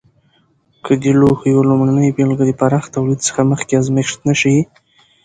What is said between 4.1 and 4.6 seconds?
نه شي.